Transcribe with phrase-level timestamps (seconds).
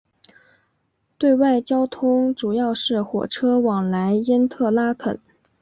[1.19, 5.19] 对外交通主要是火车往来因特拉肯。